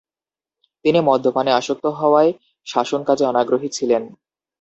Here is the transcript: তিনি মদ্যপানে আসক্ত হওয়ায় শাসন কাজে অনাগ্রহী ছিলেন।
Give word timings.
তিনি 0.85 0.99
মদ্যপানে 1.01 1.51
আসক্ত 1.51 1.85
হওয়ায় 1.99 2.31
শাসন 2.67 3.01
কাজে 3.03 3.23
অনাগ্রহী 3.25 3.69
ছিলেন। 3.69 4.03